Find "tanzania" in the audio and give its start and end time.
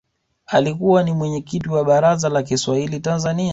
2.99-3.49